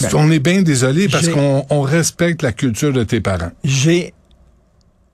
Ben, 0.00 0.08
on 0.14 0.30
est 0.30 0.38
bien 0.38 0.62
désolé 0.62 1.08
parce 1.08 1.28
qu'on 1.28 1.66
on 1.70 1.82
respecte 1.82 2.42
la 2.42 2.52
culture 2.52 2.92
de 2.92 3.04
tes 3.04 3.20
parents. 3.20 3.52
J'ai 3.62 4.14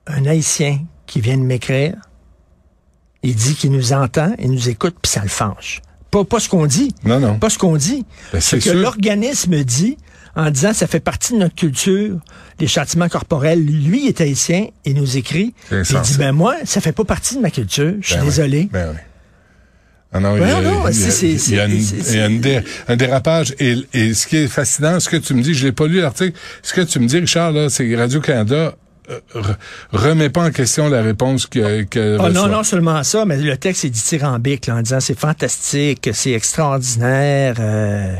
un 0.07 0.25
Haïtien 0.25 0.79
qui 1.05 1.19
vient 1.19 1.37
de 1.37 1.43
m'écrire. 1.43 1.95
Il 3.23 3.35
dit 3.35 3.55
qu'il 3.55 3.71
nous 3.71 3.93
entend 3.93 4.33
et 4.37 4.47
nous 4.47 4.69
écoute, 4.69 4.95
puis 5.01 5.11
ça 5.11 5.21
le 5.23 5.29
fâche. 5.29 5.81
Pas, 6.11 6.23
pas 6.23 6.39
ce 6.39 6.47
qu'on 6.47 6.65
dit. 6.67 6.93
Non, 7.03 7.19
non. 7.19 7.39
Pas 7.39 7.49
ce 7.49 7.57
qu'on 7.57 7.75
dit. 7.75 8.05
Ben, 8.31 8.39
c'est 8.39 8.59
c'est 8.61 8.69
que 8.71 8.77
l'organisme 8.77 9.63
dit, 9.63 9.97
en 10.35 10.51
disant 10.51 10.73
ça 10.73 10.85
fait 10.87 10.99
partie 10.99 11.33
de 11.33 11.39
notre 11.39 11.55
culture, 11.55 12.19
les 12.59 12.67
châtiments 12.67 13.09
corporels. 13.09 13.63
Lui 13.65 14.03
il 14.03 14.07
est 14.09 14.21
haïtien 14.21 14.67
et 14.85 14.93
nous 14.93 15.17
écrit. 15.17 15.53
Il 15.71 15.81
dit, 15.81 16.17
ben 16.17 16.31
moi, 16.33 16.55
ça 16.65 16.81
fait 16.81 16.91
pas 16.91 17.03
partie 17.05 17.35
de 17.35 17.41
ma 17.41 17.49
culture. 17.49 17.95
Je 18.01 18.05
suis 18.07 18.15
Ben 18.15 18.21
oui. 18.21 18.27
désolé. 18.27 18.69
Ben 18.71 18.89
oui. 18.93 18.99
Ah 20.13 20.19
non, 20.21 20.37
Ben 20.37 20.45
il 20.45 20.49
y 20.49 20.51
a, 20.51 20.61
non, 20.61 20.87
il 20.87 20.97
y 20.97 21.03
a- 21.03 21.09
c'est- 21.11 21.37
c'est- 21.37 21.51
il 21.51 21.55
y 21.57 21.59
a 21.59 21.65
une- 21.65 21.81
c'est- 21.81 22.13
il 22.13 22.17
y 22.17 22.21
a 22.21 22.27
une 22.27 22.39
dé- 22.39 22.61
un 22.87 22.95
dérapage. 22.95 23.53
Et, 23.59 23.75
et 23.93 24.13
ce 24.13 24.27
qui 24.27 24.37
est 24.37 24.47
fascinant, 24.47 24.99
ce 25.01 25.09
que 25.09 25.17
tu 25.17 25.33
me 25.33 25.41
dis, 25.41 25.53
je 25.53 25.65
l'ai 25.65 25.71
pas 25.73 25.87
lu 25.87 25.99
l'article, 25.99 26.37
ce 26.63 26.73
que 26.73 26.81
tu 26.81 26.99
me 26.99 27.07
dis, 27.07 27.17
Richard, 27.19 27.51
là, 27.51 27.69
c'est 27.69 27.93
Radio-Canada 27.95 28.75
remet 29.91 30.29
pas 30.29 30.43
en 30.45 30.51
question 30.51 30.89
la 30.89 31.01
réponse 31.01 31.45
que, 31.47 31.83
que 31.83 32.17
Ah 32.19 32.29
non, 32.29 32.47
non 32.47 32.63
seulement 32.63 33.03
ça, 33.03 33.25
mais 33.25 33.37
le 33.37 33.57
texte 33.57 33.85
est 33.85 33.89
dithyrambique 33.89 34.67
là, 34.67 34.75
en 34.75 34.81
disant 34.81 34.99
c'est 34.99 35.17
fantastique, 35.19 36.09
c'est 36.13 36.31
extraordinaire. 36.31 37.55
euh. 37.59 38.15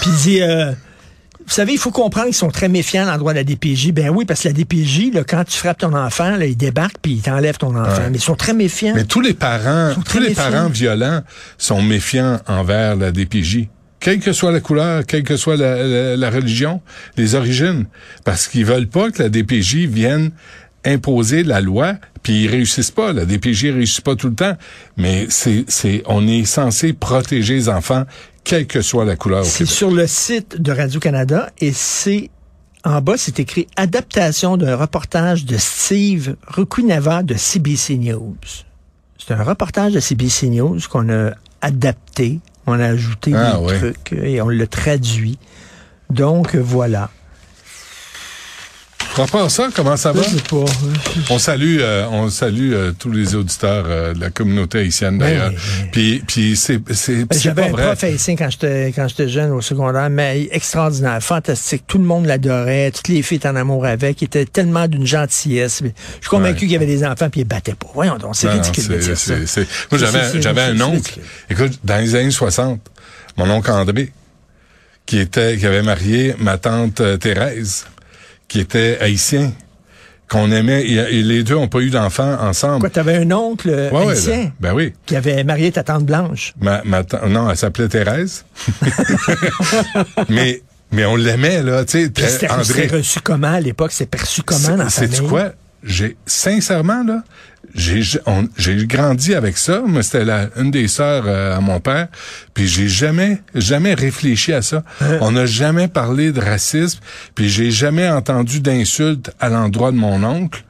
Puis 0.00 0.10
il 0.10 0.16
dit, 0.16 0.42
euh, 0.42 0.72
vous 0.72 1.54
savez, 1.54 1.72
il 1.72 1.78
faut 1.78 1.90
comprendre 1.90 2.26
qu'ils 2.26 2.34
sont 2.34 2.50
très 2.50 2.68
méfiants 2.68 3.06
à 3.06 3.12
l'endroit 3.12 3.32
de 3.32 3.38
la 3.38 3.44
DPJ. 3.44 3.92
Ben 3.92 4.10
oui, 4.10 4.24
parce 4.24 4.42
que 4.42 4.48
la 4.48 4.54
DPJ, 4.54 5.12
là, 5.14 5.24
quand 5.24 5.44
tu 5.44 5.56
frappes 5.56 5.78
ton 5.78 5.94
enfant, 5.94 6.36
là, 6.36 6.44
il 6.44 6.56
débarque 6.56 6.96
puis 7.00 7.12
il 7.12 7.22
t'enlève 7.22 7.56
ton 7.56 7.74
enfant. 7.76 8.02
Ouais. 8.02 8.10
Mais 8.10 8.18
ils 8.18 8.22
sont 8.22 8.34
très 8.34 8.52
méfiants. 8.52 8.92
Mais 8.94 9.04
tous 9.04 9.20
les 9.20 9.34
parents, 9.34 9.94
tous 10.04 10.18
les 10.18 10.30
méfiants. 10.30 10.50
parents 10.50 10.68
violents 10.68 11.22
sont 11.56 11.80
méfiants 11.80 12.40
envers 12.46 12.96
la 12.96 13.12
DPJ. 13.12 13.68
Quelle 14.00 14.20
que 14.20 14.32
soit 14.32 14.52
la 14.52 14.60
couleur, 14.60 15.04
quelle 15.06 15.24
que 15.24 15.36
soit 15.36 15.56
la, 15.56 15.82
la- 15.82 16.16
la 16.16 16.30
religion, 16.30 16.80
les 17.16 17.34
origines. 17.34 17.86
Parce 18.24 18.46
qu'ils 18.48 18.64
veulent 18.64 18.86
pas 18.88 19.10
que 19.10 19.22
la 19.22 19.28
DPJ 19.28 19.86
vienne 19.86 20.30
imposer 20.84 21.42
la 21.42 21.60
loi, 21.60 21.94
puis 22.22 22.44
ils 22.44 22.48
réussissent 22.48 22.92
pas. 22.92 23.12
La 23.12 23.24
DPJ 23.24 23.66
réussit 23.66 24.04
pas 24.04 24.14
tout 24.14 24.28
le 24.28 24.34
temps. 24.34 24.56
Mais 24.96 25.26
c'est, 25.28 25.64
c'est, 25.68 26.02
on 26.06 26.26
est 26.28 26.44
censé 26.44 26.92
protéger 26.92 27.54
les 27.54 27.68
enfants, 27.68 28.04
quelle 28.44 28.66
que 28.66 28.80
soit 28.80 29.04
la 29.04 29.16
couleur 29.16 29.44
C'est 29.44 29.66
sur 29.66 29.90
le 29.90 30.06
site 30.06 30.60
de 30.62 30.72
Radio-Canada 30.72 31.50
et 31.58 31.72
c'est 31.72 32.30
en 32.84 33.00
bas, 33.02 33.14
c'est 33.18 33.40
écrit 33.40 33.66
adaptation 33.76 34.56
d'un 34.56 34.76
reportage 34.76 35.44
de 35.44 35.56
Steve 35.58 36.36
Rukunava 36.46 37.24
de 37.24 37.34
CBC 37.34 37.96
News. 37.96 38.36
C'est 39.18 39.34
un 39.34 39.42
reportage 39.42 39.92
de 39.92 40.00
CBC 40.00 40.48
News 40.48 40.78
qu'on 40.88 41.10
a 41.10 41.32
adapté, 41.60 42.38
on 42.68 42.80
a 42.80 42.86
ajouté 42.86 43.32
Ah, 43.34 43.56
des 43.58 43.64
oui. 43.66 43.78
trucs 43.78 44.12
et 44.12 44.40
on 44.42 44.48
l'a 44.48 44.66
traduit. 44.66 45.38
Donc 46.10 46.54
voilà. 46.56 47.10
À 49.20 49.26
part 49.26 49.50
ça, 49.50 49.68
comment 49.74 49.96
ça 49.96 50.12
va? 50.12 50.22
Je 50.22 50.36
sais 50.36 50.42
pas. 50.48 50.64
On 51.30 51.38
salue, 51.40 51.78
euh, 51.80 52.06
on 52.10 52.30
salue 52.30 52.72
euh, 52.72 52.92
tous 52.96 53.10
les 53.10 53.34
auditeurs 53.34 53.84
euh, 53.88 54.14
de 54.14 54.20
la 54.20 54.30
communauté 54.30 54.78
haïtienne 54.78 55.18
Ben 55.18 55.26
d'ailleurs. 55.26 55.50
oui. 55.50 55.88
Puis, 55.90 56.22
puis 56.26 56.56
c'est, 56.56 56.78
c'est, 56.94 57.26
c'est 57.32 57.42
J'avais 57.42 57.64
un 57.64 57.70
vrai. 57.72 57.82
prof 57.86 58.04
haïtien 58.04 58.36
quand 58.36 58.48
j'étais 58.50 58.92
quand 58.94 59.08
j'étais 59.08 59.28
jeune 59.28 59.50
au 59.50 59.60
secondaire, 59.60 60.08
mais 60.08 60.48
extraordinaire, 60.52 61.20
fantastique. 61.22 61.82
Tout 61.86 61.98
le 61.98 62.04
monde 62.04 62.26
l'adorait, 62.26 62.92
toutes 62.92 63.08
les 63.08 63.22
filles 63.22 63.38
étaient 63.38 63.48
en 63.48 63.56
amour 63.56 63.84
avec. 63.86 64.22
Il 64.22 64.26
était 64.26 64.44
tellement 64.46 64.86
d'une 64.86 65.06
gentillesse. 65.06 65.82
Je 65.82 65.88
suis 66.20 66.28
convaincu 66.30 66.52
Ouais. 66.52 66.58
qu'il 66.60 66.70
y 66.72 66.76
avait 66.76 66.86
des 66.86 67.04
enfants 67.04 67.28
puis 67.30 67.40
il 67.40 67.44
battait 67.44 67.74
pas. 67.74 67.88
Voyons 67.94 68.16
donc, 68.18 68.36
c'est 68.36 68.48
ridicule 68.48 68.86
de 68.88 68.96
dire 68.98 69.18
ça. 69.18 69.34
Moi, 69.90 69.98
j'avais, 70.00 70.40
j'avais 70.40 70.62
un 70.62 70.80
oncle. 70.80 71.18
Écoute, 71.50 71.78
dans 71.82 71.96
les 71.98 72.14
années 72.14 72.30
60, 72.30 72.80
mon 73.36 73.50
oncle 73.50 73.70
André, 73.70 74.12
qui 75.06 75.18
était, 75.18 75.56
qui 75.56 75.66
avait 75.66 75.82
marié 75.82 76.34
ma 76.38 76.56
tante 76.58 77.02
Thérèse, 77.18 77.86
qui 78.48 78.60
était 78.60 78.98
haïtien, 79.00 79.52
qu'on 80.28 80.50
aimait, 80.50 80.86
et, 80.86 81.22
les 81.22 81.42
deux 81.42 81.54
ont 81.54 81.68
pas 81.68 81.80
eu 81.80 81.90
d'enfants 81.90 82.36
ensemble. 82.40 82.80
Quoi, 82.80 82.90
t'avais 82.90 83.16
un 83.16 83.30
oncle 83.32 83.68
Ouais, 83.92 84.10
haïtien 84.12 84.44
là. 84.44 84.50
ben 84.60 84.72
oui. 84.74 84.92
qui 85.06 85.16
avait 85.16 85.42
marié 85.44 85.72
ta 85.72 85.82
tante 85.82 86.04
Blanche. 86.04 86.52
Ma, 86.60 86.82
ma 86.84 87.02
non, 87.28 87.50
elle 87.50 87.56
s'appelait 87.56 87.88
Thérèse. 87.88 88.44
mais, 90.28 90.62
mais 90.92 91.04
on 91.04 91.16
l'aimait, 91.16 91.62
là, 91.62 91.84
tu 91.84 92.10
sais. 92.14 92.50
André. 92.50 92.86
reçu 92.88 93.20
comment 93.20 93.52
à 93.52 93.60
l'époque? 93.60 93.92
C'est 93.92 94.06
perçu 94.06 94.42
comment 94.42 94.76
dans 94.76 94.84
la 94.84 94.90
C'est 94.90 95.12
famille? 95.12 95.28
quoi? 95.30 95.52
J'ai 95.84 96.16
sincèrement 96.26 97.04
là, 97.04 97.22
j'ai 97.74 98.02
j'ai 98.56 98.86
grandi 98.86 99.34
avec 99.34 99.56
ça. 99.58 99.82
Moi, 99.86 100.02
c'était 100.02 100.24
la 100.24 100.48
une 100.56 100.70
des 100.70 100.88
sœurs 100.88 101.24
euh, 101.26 101.56
à 101.56 101.60
mon 101.60 101.80
père. 101.80 102.08
Puis 102.54 102.66
j'ai 102.66 102.88
jamais 102.88 103.42
jamais 103.54 103.94
réfléchi 103.94 104.52
à 104.52 104.62
ça. 104.62 104.82
Hein? 105.00 105.18
On 105.20 105.32
n'a 105.32 105.46
jamais 105.46 105.88
parlé 105.88 106.32
de 106.32 106.40
racisme. 106.40 107.00
Puis 107.34 107.48
j'ai 107.48 107.70
jamais 107.70 108.08
entendu 108.08 108.60
d'insultes 108.60 109.30
à 109.38 109.48
l'endroit 109.48 109.92
de 109.92 109.96
mon 109.96 110.24
oncle. 110.24 110.64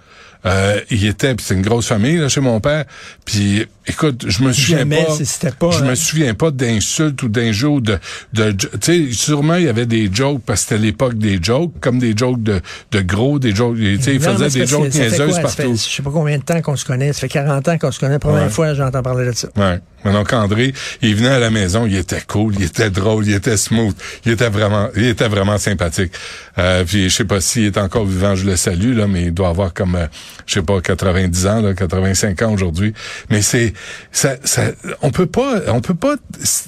Euh, 0.47 0.81
il 0.91 1.05
était, 1.07 1.35
c'est 1.41 1.55
une 1.55 1.62
grosse 1.62 1.88
famille 1.88 2.19
là, 2.19 2.29
chez 2.29 2.41
mon 2.41 2.61
père. 2.61 2.85
Puis 3.25 3.67
écoute, 3.88 4.25
je 4.28 4.42
me 4.42 4.52
souviens 4.52 4.78
Jamais, 4.78 5.04
pas. 5.04 5.14
c'est- 5.16 5.25
c'était 5.25 5.50
pas, 5.52 5.71
Je 5.71 5.78
hein. 5.78 5.87
me 5.88 5.95
souviens 5.95 6.35
pas 6.35 6.50
d'insultes 6.50 7.23
ou 7.23 7.28
d'injures 7.28 7.80
de, 7.80 7.99
de, 8.33 8.52
tu 8.52 8.68
sais, 8.80 9.12
sûrement 9.12 9.54
il 9.57 9.64
y 9.64 9.68
avait 9.68 9.87
des 9.87 10.11
jokes 10.12 10.42
parce 10.45 10.62
que 10.62 10.68
c'était 10.71 10.80
l'époque 10.83 11.14
des 11.14 11.38
jokes, 11.42 11.73
comme 11.80 11.99
des 11.99 12.16
jokes 12.16 12.42
de, 12.42 12.61
de 12.92 13.00
gros, 13.00 13.38
des 13.38 13.54
jokes, 13.54 13.76
tu 13.76 14.00
sais, 14.02 14.14
il 14.14 14.21
Non, 14.23 14.28
mais 14.30 14.35
faisait 14.35 14.50
c'est 14.50 14.59
des 14.61 14.66
jokes 14.66 14.95
niaiseuses 14.95 15.40
partout. 15.40 15.73
Je 15.75 15.76
sais 15.97 16.02
pas 16.02 16.11
combien 16.11 16.38
de 16.38 16.42
temps 16.42 16.61
qu'on 16.62 16.76
se 16.76 16.85
connaît. 16.85 17.12
Ça 17.12 17.21
fait 17.21 17.28
40 17.28 17.66
ans 17.68 17.78
qu'on 17.78 17.92
se 17.92 18.00
connaît. 18.00 18.18
Première 18.18 18.45
Ouais. 18.45 18.50
fois, 18.50 18.75
j'entends 18.75 19.02
parler 19.02 19.26
de 19.26 19.33
ça. 19.33 19.49
Ouais. 19.57 19.80
Donc 20.04 20.33
André, 20.33 20.73
il 21.02 21.16
venait 21.16 21.28
à 21.28 21.38
la 21.40 21.50
maison, 21.50 21.85
il 21.85 21.97
était 21.97 22.21
cool, 22.26 22.54
il 22.57 22.64
était 22.64 22.88
drôle, 22.88 23.26
il 23.26 23.35
était 23.35 23.57
smooth, 23.57 23.97
il 24.25 24.33
était 24.33 24.49
vraiment, 24.49 24.88
il 24.97 25.04
était 25.07 25.26
vraiment 25.26 25.59
sympathique. 25.59 26.12
Euh, 26.57 26.85
puis 26.85 27.09
je 27.09 27.14
sais 27.16 27.25
pas 27.25 27.40
s'il 27.40 27.64
est 27.64 27.78
encore 27.78 28.04
vivant, 28.07 28.37
je 28.37 28.47
le 28.47 28.54
salue 28.54 28.97
là, 28.97 29.09
mais 29.09 29.23
il 29.25 29.35
doit 29.35 29.49
avoir 29.49 29.75
comme, 29.75 29.97
euh, 29.97 30.07
je 30.47 30.54
sais 30.54 30.62
pas, 30.62 30.80
90 30.80 31.47
ans, 31.49 31.61
là, 31.62 31.75
85 31.75 32.42
ans 32.42 32.52
aujourd'hui. 32.52 32.95
Mais 33.28 33.42
c'est, 33.42 33.73
ça, 34.12 34.37
ça, 34.44 34.62
on 35.02 35.11
peut 35.11 35.26
pas, 35.26 35.61
on 35.68 35.80
peut 35.80 35.94
pas 35.94 36.16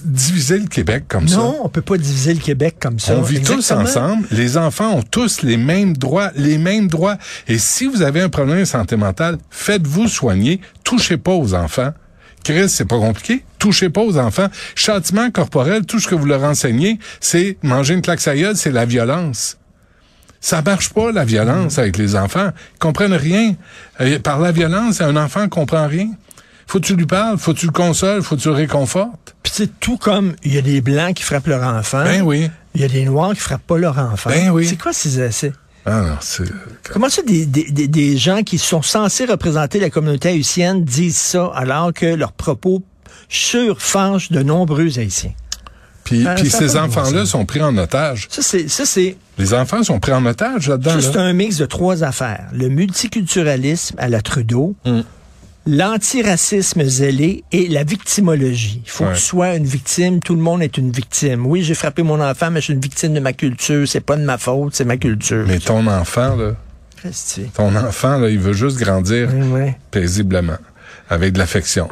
diviser 0.05 0.59
le 0.59 0.67
Québec 0.67 1.05
comme 1.09 1.29
ça. 1.29 1.37
Non, 1.37 1.61
on 1.65 1.69
peut 1.69 1.83
pas 1.83 1.97
diviser 1.97 2.35
le 2.35 2.41
Québec 2.41 2.77
comme 2.81 2.99
ça. 2.99 3.15
On 3.17 3.23
vit 3.23 3.41
tous 3.41 3.71
ensemble. 3.71 4.27
Les 4.31 4.57
enfants 4.57 4.93
ont 4.95 5.03
tous 5.03 5.43
les 5.43 5.57
mêmes 5.57 5.97
droits, 5.97 6.31
les 6.37 6.59
mêmes 6.59 6.89
droits. 6.89 7.17
Et 7.49 7.59
si 7.59 7.87
vous 7.87 8.03
avez 8.03 8.21
un 8.21 8.29
problème 8.29 8.61
de 8.61 8.65
santé 8.65 8.97
mentale, 8.97 9.39
faites-vous 9.51 10.09
soigner. 10.09 10.61
Touchez 10.85 11.17
pas 11.17 11.33
aux 11.33 11.55
enfants. 11.55 11.93
Chris, 12.45 12.69
c'est 12.69 12.87
pas 12.87 12.99
compliqué. 12.99 13.45
Touchez 13.59 13.91
pas 13.91 14.01
aux 14.01 14.17
enfants. 14.17 14.49
Châtiment 14.75 15.31
corporel, 15.31 15.85
tout 15.85 16.01
ce 16.01 16.09
que 16.09 16.15
vous 16.15 16.27
leur 16.27 16.43
enseignez, 16.45 16.99
c'est 17.21 17.59
manger 17.63 17.95
une 17.95 18.03
claque 18.03 18.25
gueule, 18.25 18.57
c'est 18.57 18.73
la 18.73 18.87
violence. 18.87 19.59
Ça 20.41 20.63
marche 20.63 20.91
pas, 20.91 21.13
la 21.13 21.25
violence, 21.25 21.79
avec 21.79 21.99
les 21.99 22.17
enfants. 22.17 22.51
Ils 22.75 22.79
comprennent 22.79 23.13
rien. 23.13 23.55
Euh, 24.01 24.19
par 24.19 24.41
la 24.41 24.53
violence, 24.53 25.03
un 25.03 25.17
enfant 25.17 25.49
comprend 25.49 25.87
rien. 25.87 26.09
Faut 26.71 26.79
que 26.79 26.87
tu 26.87 26.95
lui 26.95 27.07
parles, 27.07 27.37
faut 27.37 27.53
que 27.53 27.59
tu 27.59 27.67
le 27.67 27.73
consoles, 27.73 28.23
faut 28.23 28.37
que 28.37 28.41
tu 28.41 28.49
le 28.49 28.55
réconfortes. 28.55 29.35
Puis 29.43 29.53
c'est 29.55 29.81
tout 29.81 29.97
comme 29.97 30.35
il 30.45 30.55
y 30.55 30.59
a 30.59 30.63
des 30.63 30.81
blancs 30.81 31.15
qui 31.17 31.25
frappent 31.25 31.49
leur 31.49 31.65
enfant. 31.65 32.05
Ben 32.05 32.23
oui. 32.23 32.49
Il 32.77 32.81
y 32.81 32.85
a 32.85 32.89
des 32.89 33.05
noirs 33.05 33.33
qui 33.35 33.41
frappent 33.41 33.67
pas 33.67 33.77
leur 33.79 33.99
enfant. 33.99 34.31
Ben 34.31 34.51
oui. 34.51 34.67
C'est 34.69 34.81
quoi 34.81 34.93
ces 34.93 35.19
essais? 35.21 35.53
Ah 35.85 36.03
non, 36.03 36.17
c'est... 36.21 36.45
Comment 36.93 37.09
ça, 37.09 37.23
des, 37.23 37.45
des, 37.47 37.65
des, 37.71 37.89
des 37.89 38.17
gens 38.17 38.43
qui 38.43 38.59
sont 38.59 38.83
censés 38.83 39.25
représenter 39.25 39.81
la 39.81 39.91
communauté 39.91 40.29
haïtienne 40.29 40.85
disent 40.85 41.17
ça 41.17 41.51
alors 41.57 41.93
que 41.93 42.07
leurs 42.07 42.33
propos 42.33 42.83
surfangent 43.29 44.31
de 44.31 44.43
nombreux 44.43 44.99
Haïtiens? 44.99 45.33
Puis, 46.05 46.27
Ah, 46.27 46.35
puis 46.35 46.51
ces 46.51 46.77
enfants-là 46.77 47.25
sont 47.27 47.45
pris 47.47 47.63
en 47.63 47.77
otage. 47.79 48.27
Ça, 48.31 48.43
c'est, 48.43 48.69
ça, 48.69 48.85
c'est, 48.85 49.17
Les 49.39 49.55
enfants 49.55 49.83
sont 49.83 50.01
pris 50.01 50.13
en 50.13 50.25
otage 50.27 50.69
là-dedans. 50.69 51.01
c'est 51.01 51.17
un 51.17 51.33
mix 51.33 51.57
de 51.57 51.67
trois 51.67 52.03
affaires. 52.05 52.47
Le 52.53 52.69
multiculturalisme 52.69 53.97
à 53.99 54.09
la 54.09 54.21
Trudeau, 54.23 54.75
Mm. 54.85 55.01
L'antiracisme 55.71 56.83
zélé 56.85 57.45
et 57.53 57.69
la 57.69 57.85
victimologie. 57.85 58.83
Il 58.85 58.91
faut 58.91 59.05
Ouais. 59.05 59.11
que 59.13 59.17
tu 59.17 59.23
sois 59.23 59.55
une 59.55 59.65
victime, 59.65 60.21
tout 60.21 60.35
le 60.35 60.41
monde 60.41 60.63
est 60.63 60.77
une 60.79 60.91
victime. 60.91 61.47
Oui, 61.47 61.63
j'ai 61.63 61.75
frappé 61.75 62.03
mon 62.03 62.21
enfant, 62.21 62.51
mais 62.51 62.61
je 62.61 62.65
suis 62.67 62.75
une 62.75 62.81
victime 62.81 63.15
de 63.15 63.21
ma 63.21 63.33
culture. 63.33 63.87
C'est 63.89 64.01
pas 64.01 64.17
de 64.17 64.23
ma 64.25 64.39
faute, 64.39 64.75
c'est 64.75 64.85
ma 64.85 64.97
culture. 64.97 65.45
Mais 65.47 65.59
ton 65.59 65.87
enfant, 65.87 66.37
là, 66.37 66.53
ton 67.55 67.75
enfant, 67.77 68.19
là, 68.19 68.29
il 68.29 68.39
veut 68.39 68.53
juste 68.53 68.79
grandir 68.79 69.29
paisiblement, 69.91 70.59
avec 71.09 71.33
de 71.33 71.39
l'affection. 71.39 71.89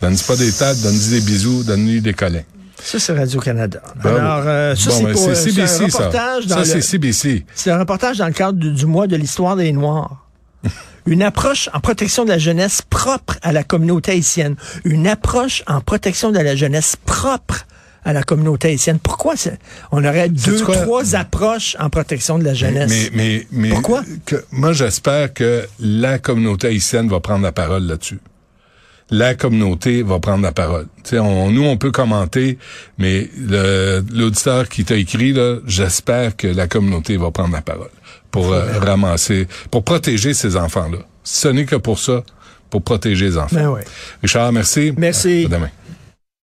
Donne-lui 0.00 0.22
pas 0.26 0.36
des 0.36 0.50
têtes, 0.52 0.80
donne-lui 0.82 1.08
des 1.10 1.20
bisous, 1.20 1.62
donne-lui 1.62 2.00
des 2.00 2.14
câlins. 2.14 2.42
Ça, 2.82 2.98
c'est 2.98 3.12
Radio-Canada. 3.12 3.82
Bravo. 4.02 4.16
Alors, 4.16 4.42
euh, 4.46 4.74
ça, 4.74 4.90
Bon, 4.90 4.96
c'est 4.96 5.04
ben, 5.04 5.14
c'est 5.16 5.28
euh, 5.30 5.34
CBC, 5.66 5.82
un 5.82 5.86
reportage 5.86 6.42
ça. 6.44 6.48
dans 6.48 6.54
Ça, 6.54 6.74
le- 6.74 6.80
c'est 6.80 6.80
CBC. 6.80 7.44
C'est 7.54 7.70
un 7.70 7.78
reportage 7.78 8.16
dans 8.16 8.26
le 8.26 8.32
cadre 8.32 8.58
du, 8.58 8.72
du 8.72 8.86
mois 8.86 9.06
de 9.06 9.16
l'histoire 9.16 9.54
des 9.56 9.70
Noirs. 9.72 10.26
Une 11.10 11.22
approche 11.22 11.68
en 11.74 11.80
protection 11.80 12.24
de 12.24 12.30
la 12.30 12.38
jeunesse 12.38 12.82
propre 12.88 13.36
à 13.42 13.52
la 13.52 13.64
communauté 13.64 14.12
haïtienne. 14.12 14.54
Une 14.84 15.06
approche 15.08 15.62
en 15.66 15.80
protection 15.80 16.30
de 16.30 16.38
la 16.38 16.54
jeunesse 16.56 16.94
propre 17.04 17.66
à 18.04 18.12
la 18.12 18.22
communauté 18.22 18.68
haïtienne. 18.68 18.98
Pourquoi 19.02 19.36
c'est- 19.36 19.58
on 19.92 20.02
aurait 20.04 20.28
deux, 20.28 20.62
quoi? 20.64 20.76
trois 20.76 21.14
approches 21.16 21.76
en 21.80 21.90
protection 21.90 22.38
de 22.38 22.44
la 22.44 22.54
jeunesse? 22.54 22.88
Mais, 22.90 23.10
mais, 23.12 23.46
mais, 23.50 23.68
Pourquoi? 23.70 24.02
que- 24.24 24.44
moi, 24.52 24.72
j'espère 24.72 25.34
que 25.34 25.66
la 25.80 26.18
communauté 26.20 26.68
haïtienne 26.68 27.08
va 27.08 27.18
prendre 27.20 27.42
la 27.42 27.52
parole 27.52 27.82
là-dessus. 27.82 28.20
La 29.12 29.34
communauté 29.34 30.04
va 30.04 30.20
prendre 30.20 30.44
la 30.44 30.52
parole. 30.52 30.86
On, 31.12 31.50
nous, 31.50 31.64
on 31.64 31.76
peut 31.76 31.90
commenter, 31.90 32.56
mais 32.98 33.28
le- 33.36 34.04
l'auditeur 34.14 34.68
qui 34.68 34.84
t'a 34.84 34.94
écrit, 34.94 35.32
là, 35.32 35.56
j'espère 35.66 36.36
que 36.36 36.46
la 36.46 36.68
communauté 36.68 37.16
va 37.16 37.32
prendre 37.32 37.52
la 37.52 37.62
parole 37.62 37.90
pour 38.30 38.52
euh, 38.52 38.78
ramasser, 38.78 39.48
pour 39.70 39.84
protéger 39.84 40.34
ces 40.34 40.56
enfants-là. 40.56 40.98
Ce 41.24 41.48
n'est 41.48 41.64
que 41.64 41.76
pour 41.76 41.98
ça, 41.98 42.22
pour 42.70 42.82
protéger 42.82 43.26
les 43.26 43.38
enfants. 43.38 43.56
Ben 43.56 43.68
ouais. 43.68 43.84
Richard, 44.22 44.52
merci. 44.52 44.92
Merci. 44.96 45.44
À 45.46 45.48
demain. 45.48 45.70